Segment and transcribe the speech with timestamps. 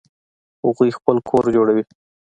[0.65, 1.83] هغوی خپل کور جوړوي